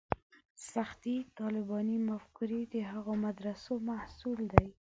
سختې 0.71 1.15
طالباني 1.39 1.97
مفکورې 2.09 2.61
د 2.73 2.75
هغو 2.91 3.13
مدرسو 3.25 3.73
محصول 3.89 4.39
دي. 4.53 4.67